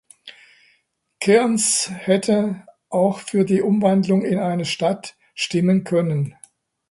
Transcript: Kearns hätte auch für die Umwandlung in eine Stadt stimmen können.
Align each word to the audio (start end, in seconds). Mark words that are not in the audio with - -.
Kearns 1.19 1.91
hätte 1.93 2.65
auch 2.89 3.19
für 3.19 3.45
die 3.45 3.61
Umwandlung 3.61 4.25
in 4.25 4.39
eine 4.39 4.65
Stadt 4.65 5.15
stimmen 5.35 5.83
können. 5.83 6.33